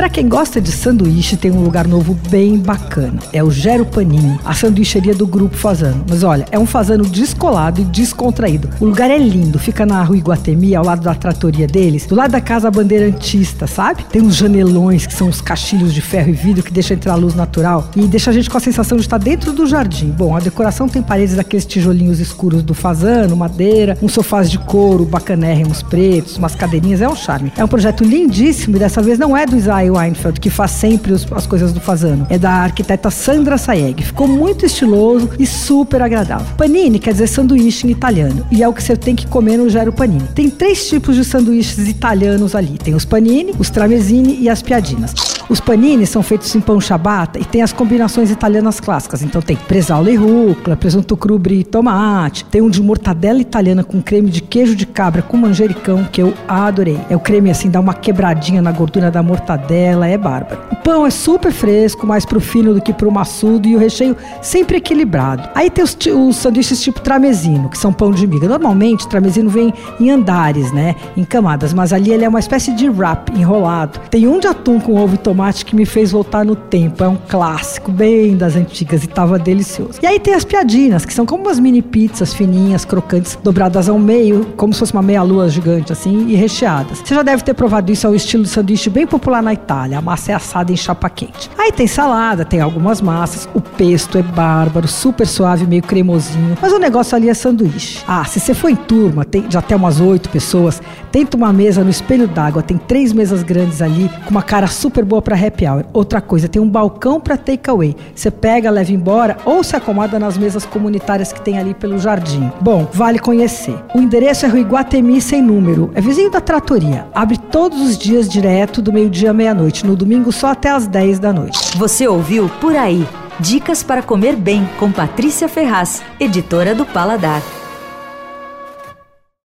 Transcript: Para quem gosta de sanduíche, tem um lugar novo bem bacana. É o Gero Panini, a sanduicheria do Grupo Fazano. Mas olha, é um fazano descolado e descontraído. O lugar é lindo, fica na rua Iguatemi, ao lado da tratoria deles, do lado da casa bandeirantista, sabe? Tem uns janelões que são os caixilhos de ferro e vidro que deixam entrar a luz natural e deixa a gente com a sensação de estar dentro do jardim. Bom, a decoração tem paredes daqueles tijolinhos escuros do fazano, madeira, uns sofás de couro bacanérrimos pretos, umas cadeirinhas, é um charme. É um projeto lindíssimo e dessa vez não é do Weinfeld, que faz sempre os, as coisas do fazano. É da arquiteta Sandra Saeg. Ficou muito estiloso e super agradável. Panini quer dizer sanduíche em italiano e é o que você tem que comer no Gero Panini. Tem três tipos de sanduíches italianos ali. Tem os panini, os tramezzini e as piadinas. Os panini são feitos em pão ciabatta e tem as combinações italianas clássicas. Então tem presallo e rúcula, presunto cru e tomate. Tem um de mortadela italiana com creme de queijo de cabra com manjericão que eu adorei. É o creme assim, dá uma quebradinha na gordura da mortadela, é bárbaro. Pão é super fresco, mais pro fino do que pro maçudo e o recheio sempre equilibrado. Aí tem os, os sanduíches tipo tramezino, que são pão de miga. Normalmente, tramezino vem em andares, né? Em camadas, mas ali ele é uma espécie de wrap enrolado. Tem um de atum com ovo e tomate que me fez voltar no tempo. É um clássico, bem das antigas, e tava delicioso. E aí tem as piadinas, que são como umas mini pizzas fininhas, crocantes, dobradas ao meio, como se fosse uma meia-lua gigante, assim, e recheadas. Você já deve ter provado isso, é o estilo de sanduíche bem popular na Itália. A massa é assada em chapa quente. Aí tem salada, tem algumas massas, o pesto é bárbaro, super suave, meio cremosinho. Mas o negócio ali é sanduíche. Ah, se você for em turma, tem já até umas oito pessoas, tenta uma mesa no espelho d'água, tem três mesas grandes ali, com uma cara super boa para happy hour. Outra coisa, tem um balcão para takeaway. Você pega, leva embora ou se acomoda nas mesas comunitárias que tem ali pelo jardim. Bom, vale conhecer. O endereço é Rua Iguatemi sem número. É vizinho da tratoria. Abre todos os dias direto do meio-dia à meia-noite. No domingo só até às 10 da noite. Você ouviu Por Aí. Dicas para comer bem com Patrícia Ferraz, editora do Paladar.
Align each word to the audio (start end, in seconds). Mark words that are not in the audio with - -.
Para 0.00 0.08
quem 0.08 0.30
gosta 0.30 0.62
de 0.62 0.72
sanduíche, 0.72 1.36
tem 1.36 1.50
um 1.50 1.62
lugar 1.62 1.86
novo 1.86 2.16
bem 2.30 2.56
bacana. 2.56 3.18
É 3.34 3.44
o 3.44 3.50
Gero 3.50 3.84
Panini, 3.84 4.40
a 4.42 4.54
sanduicheria 4.54 5.14
do 5.14 5.26
Grupo 5.26 5.54
Fazano. 5.54 6.06
Mas 6.08 6.22
olha, 6.22 6.46
é 6.50 6.58
um 6.58 6.64
fazano 6.64 7.04
descolado 7.04 7.82
e 7.82 7.84
descontraído. 7.84 8.70
O 8.80 8.86
lugar 8.86 9.10
é 9.10 9.18
lindo, 9.18 9.58
fica 9.58 9.84
na 9.84 10.02
rua 10.02 10.16
Iguatemi, 10.16 10.74
ao 10.74 10.86
lado 10.86 11.02
da 11.02 11.14
tratoria 11.14 11.66
deles, 11.66 12.06
do 12.06 12.14
lado 12.14 12.30
da 12.30 12.40
casa 12.40 12.70
bandeirantista, 12.70 13.66
sabe? 13.66 14.02
Tem 14.04 14.22
uns 14.22 14.36
janelões 14.36 15.04
que 15.04 15.12
são 15.12 15.28
os 15.28 15.42
caixilhos 15.42 15.92
de 15.92 16.00
ferro 16.00 16.30
e 16.30 16.32
vidro 16.32 16.62
que 16.62 16.72
deixam 16.72 16.96
entrar 16.96 17.12
a 17.12 17.16
luz 17.16 17.34
natural 17.34 17.90
e 17.94 18.06
deixa 18.06 18.30
a 18.30 18.32
gente 18.32 18.48
com 18.48 18.56
a 18.56 18.60
sensação 18.60 18.96
de 18.96 19.02
estar 19.02 19.18
dentro 19.18 19.52
do 19.52 19.66
jardim. 19.66 20.08
Bom, 20.08 20.34
a 20.34 20.40
decoração 20.40 20.88
tem 20.88 21.02
paredes 21.02 21.34
daqueles 21.34 21.66
tijolinhos 21.66 22.20
escuros 22.20 22.62
do 22.62 22.72
fazano, 22.72 23.36
madeira, 23.36 23.98
uns 24.00 24.12
sofás 24.12 24.50
de 24.50 24.58
couro 24.60 25.04
bacanérrimos 25.04 25.82
pretos, 25.82 26.38
umas 26.38 26.54
cadeirinhas, 26.54 27.02
é 27.02 27.08
um 27.08 27.14
charme. 27.14 27.52
É 27.54 27.62
um 27.62 27.68
projeto 27.68 28.02
lindíssimo 28.02 28.76
e 28.76 28.78
dessa 28.78 29.02
vez 29.02 29.18
não 29.18 29.36
é 29.36 29.44
do 29.44 29.58
Weinfeld, 29.90 30.40
que 30.40 30.50
faz 30.50 30.70
sempre 30.72 31.12
os, 31.12 31.26
as 31.32 31.46
coisas 31.46 31.72
do 31.72 31.80
fazano. 31.80 32.26
É 32.30 32.38
da 32.38 32.50
arquiteta 32.50 33.10
Sandra 33.10 33.58
Saeg. 33.58 34.02
Ficou 34.02 34.28
muito 34.28 34.64
estiloso 34.64 35.30
e 35.38 35.46
super 35.46 36.02
agradável. 36.02 36.46
Panini 36.56 36.98
quer 36.98 37.12
dizer 37.12 37.26
sanduíche 37.26 37.86
em 37.86 37.90
italiano 37.90 38.46
e 38.50 38.62
é 38.62 38.68
o 38.68 38.72
que 38.72 38.82
você 38.82 38.96
tem 38.96 39.14
que 39.14 39.26
comer 39.26 39.56
no 39.56 39.68
Gero 39.68 39.92
Panini. 39.92 40.28
Tem 40.34 40.48
três 40.48 40.88
tipos 40.88 41.16
de 41.16 41.24
sanduíches 41.24 41.88
italianos 41.88 42.54
ali. 42.54 42.78
Tem 42.78 42.94
os 42.94 43.04
panini, 43.04 43.52
os 43.58 43.70
tramezzini 43.70 44.38
e 44.40 44.48
as 44.48 44.62
piadinas. 44.62 45.14
Os 45.50 45.58
panini 45.58 46.06
são 46.06 46.22
feitos 46.22 46.54
em 46.54 46.60
pão 46.60 46.80
ciabatta 46.80 47.36
e 47.36 47.44
tem 47.44 47.60
as 47.60 47.72
combinações 47.72 48.30
italianas 48.30 48.78
clássicas. 48.78 49.20
Então 49.20 49.42
tem 49.42 49.56
presallo 49.56 50.08
e 50.08 50.14
rúcula, 50.14 50.76
presunto 50.76 51.16
cru 51.16 51.42
e 51.50 51.64
tomate. 51.64 52.44
Tem 52.44 52.62
um 52.62 52.70
de 52.70 52.80
mortadela 52.80 53.40
italiana 53.40 53.82
com 53.82 54.00
creme 54.00 54.30
de 54.30 54.42
queijo 54.42 54.76
de 54.76 54.86
cabra 54.86 55.22
com 55.22 55.36
manjericão 55.36 56.04
que 56.04 56.22
eu 56.22 56.32
adorei. 56.46 57.00
É 57.10 57.16
o 57.16 57.20
creme 57.20 57.50
assim, 57.50 57.68
dá 57.68 57.80
uma 57.80 57.94
quebradinha 57.94 58.62
na 58.62 58.70
gordura 58.70 59.10
da 59.10 59.24
mortadela, 59.24 60.06
é 60.06 60.16
bárbaro. 60.16 60.60
Pão 60.90 61.06
é 61.06 61.10
super 61.10 61.52
fresco, 61.52 62.04
mais 62.04 62.26
pro 62.26 62.40
fino 62.40 62.74
do 62.74 62.82
que 62.82 62.92
pro 62.92 63.12
maçudo 63.12 63.68
e 63.68 63.76
o 63.76 63.78
recheio 63.78 64.16
sempre 64.42 64.78
equilibrado. 64.78 65.48
Aí 65.54 65.70
tem 65.70 65.84
os, 65.84 65.96
os 66.12 66.34
sanduíches 66.34 66.82
tipo 66.82 67.00
tramezino, 67.00 67.68
que 67.68 67.78
são 67.78 67.92
pão 67.92 68.10
de 68.10 68.26
miga. 68.26 68.48
Normalmente, 68.48 69.06
tramezino 69.06 69.48
vem 69.48 69.72
em 70.00 70.10
andares, 70.10 70.72
né? 70.72 70.96
Em 71.16 71.22
camadas, 71.22 71.72
mas 71.72 71.92
ali 71.92 72.10
ele 72.10 72.24
é 72.24 72.28
uma 72.28 72.40
espécie 72.40 72.72
de 72.72 72.88
wrap 72.88 73.30
enrolado. 73.38 74.00
Tem 74.10 74.26
um 74.26 74.40
de 74.40 74.48
atum 74.48 74.80
com 74.80 75.00
ovo 75.00 75.14
e 75.14 75.18
tomate 75.18 75.64
que 75.64 75.76
me 75.76 75.86
fez 75.86 76.10
voltar 76.10 76.44
no 76.44 76.56
tempo. 76.56 77.04
É 77.04 77.08
um 77.08 77.16
clássico, 77.16 77.92
bem 77.92 78.36
das 78.36 78.56
antigas, 78.56 79.04
e 79.04 79.06
tava 79.06 79.38
delicioso. 79.38 80.00
E 80.02 80.06
aí 80.08 80.18
tem 80.18 80.34
as 80.34 80.44
piadinas, 80.44 81.04
que 81.04 81.14
são 81.14 81.24
como 81.24 81.44
umas 81.44 81.60
mini 81.60 81.82
pizzas 81.82 82.34
fininhas, 82.34 82.84
crocantes, 82.84 83.38
dobradas 83.44 83.88
ao 83.88 83.96
meio, 83.96 84.44
como 84.56 84.72
se 84.72 84.80
fosse 84.80 84.92
uma 84.92 85.02
meia-lua 85.02 85.48
gigante, 85.48 85.92
assim, 85.92 86.26
e 86.26 86.34
recheadas. 86.34 86.98
Você 86.98 87.14
já 87.14 87.22
deve 87.22 87.44
ter 87.44 87.54
provado 87.54 87.92
isso, 87.92 88.08
é 88.08 88.10
o 88.10 88.14
estilo 88.16 88.42
de 88.42 88.48
sanduíche 88.48 88.90
bem 88.90 89.06
popular 89.06 89.40
na 89.40 89.54
Itália. 89.54 89.98
A 89.98 90.02
massa 90.02 90.32
é 90.32 90.34
assada 90.34 90.72
em 90.72 90.79
chapa 90.80 91.08
quente. 91.08 91.50
Aí 91.58 91.72
tem 91.72 91.86
salada, 91.86 92.44
tem 92.44 92.60
algumas 92.60 93.00
massas, 93.00 93.48
o 93.54 93.60
pesto 93.60 94.18
é 94.18 94.22
bárbaro, 94.22 94.88
super 94.88 95.26
suave, 95.26 95.66
meio 95.66 95.82
cremosinho. 95.82 96.56
Mas 96.60 96.72
o 96.72 96.78
negócio 96.78 97.16
ali 97.16 97.28
é 97.28 97.34
sanduíche. 97.34 98.02
Ah, 98.06 98.24
se 98.24 98.40
você 98.40 98.54
for 98.54 98.70
em 98.70 98.76
turma, 98.76 99.24
tem 99.24 99.46
já 99.48 99.58
até 99.58 99.76
umas 99.76 100.00
oito 100.00 100.28
pessoas, 100.28 100.82
tenta 101.12 101.36
uma 101.36 101.52
mesa 101.52 101.84
no 101.84 101.90
espelho 101.90 102.26
d'água, 102.26 102.62
tem 102.62 102.76
três 102.76 103.12
mesas 103.12 103.42
grandes 103.42 103.82
ali, 103.82 104.10
com 104.24 104.30
uma 104.30 104.42
cara 104.42 104.66
super 104.66 105.04
boa 105.04 105.22
para 105.22 105.36
happy 105.36 105.66
hour. 105.66 105.84
Outra 105.92 106.20
coisa, 106.20 106.48
tem 106.48 106.60
um 106.60 106.68
balcão 106.68 107.20
para 107.20 107.36
takeaway. 107.36 107.96
Você 108.14 108.30
pega, 108.30 108.70
leva 108.70 108.92
embora 108.92 109.36
ou 109.44 109.62
se 109.62 109.76
acomoda 109.76 110.18
nas 110.18 110.36
mesas 110.38 110.64
comunitárias 110.64 111.32
que 111.32 111.40
tem 111.40 111.58
ali 111.58 111.74
pelo 111.74 111.98
jardim. 111.98 112.50
Bom, 112.60 112.88
vale 112.92 113.18
conhecer. 113.18 113.76
O 113.94 113.98
endereço 113.98 114.46
é 114.46 114.48
Rua 114.48 114.60
Iguatemi 114.60 115.20
sem 115.20 115.42
número. 115.42 115.90
É 115.94 116.00
vizinho 116.00 116.30
da 116.30 116.40
tratoria. 116.40 117.06
Abre 117.14 117.36
todos 117.36 117.80
os 117.80 117.98
dias 117.98 118.28
direto 118.28 118.80
do 118.80 118.92
meio-dia 118.92 119.30
à 119.30 119.34
meia-noite. 119.34 119.86
No 119.86 119.96
domingo 119.96 120.32
só 120.32 120.48
até 120.60 120.68
às 120.68 120.86
10 120.86 121.18
da 121.18 121.32
noite. 121.32 121.78
Você 121.78 122.06
ouviu 122.06 122.50
Por 122.60 122.76
Aí. 122.76 123.08
Dicas 123.38 123.82
para 123.82 124.02
comer 124.02 124.36
bem 124.36 124.68
com 124.78 124.92
Patrícia 124.92 125.48
Ferraz, 125.48 126.02
editora 126.20 126.74
do 126.74 126.84
Paladar. 126.84 127.40